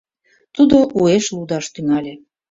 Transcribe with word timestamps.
Тудо 0.55 0.77
уэш 0.99 1.25
лудаш 1.35 1.65
тӱҥале. 1.73 2.13